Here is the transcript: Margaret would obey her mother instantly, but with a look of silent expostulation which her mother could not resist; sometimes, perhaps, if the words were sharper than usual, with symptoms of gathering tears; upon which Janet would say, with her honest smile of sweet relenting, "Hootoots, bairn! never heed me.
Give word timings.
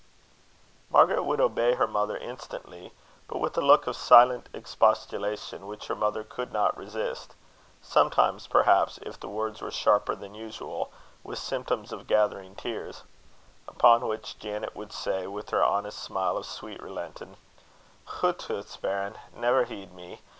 Margaret 0.89 1.21
would 1.21 1.39
obey 1.39 1.75
her 1.75 1.85
mother 1.85 2.17
instantly, 2.17 2.91
but 3.27 3.37
with 3.37 3.55
a 3.55 3.61
look 3.61 3.85
of 3.85 3.95
silent 3.95 4.49
expostulation 4.51 5.67
which 5.67 5.85
her 5.85 5.95
mother 5.95 6.23
could 6.23 6.51
not 6.51 6.75
resist; 6.75 7.35
sometimes, 7.83 8.47
perhaps, 8.47 8.97
if 9.03 9.19
the 9.19 9.27
words 9.29 9.61
were 9.61 9.69
sharper 9.69 10.15
than 10.15 10.33
usual, 10.33 10.91
with 11.23 11.37
symptoms 11.37 11.91
of 11.93 12.07
gathering 12.07 12.55
tears; 12.55 13.03
upon 13.67 14.07
which 14.07 14.39
Janet 14.39 14.75
would 14.75 14.91
say, 14.91 15.27
with 15.27 15.51
her 15.51 15.63
honest 15.63 15.99
smile 15.99 16.35
of 16.35 16.47
sweet 16.47 16.81
relenting, 16.81 17.37
"Hootoots, 18.21 18.77
bairn! 18.77 19.19
never 19.35 19.65
heed 19.65 19.93
me. 19.93 20.21